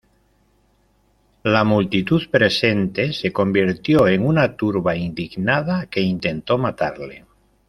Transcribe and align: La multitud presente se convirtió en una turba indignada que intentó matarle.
La 1.43 1.63
multitud 1.63 2.27
presente 2.31 3.13
se 3.13 3.31
convirtió 3.31 4.07
en 4.07 4.25
una 4.25 4.55
turba 4.57 4.95
indignada 4.95 5.85
que 5.91 6.01
intentó 6.01 6.57
matarle. 6.57 7.25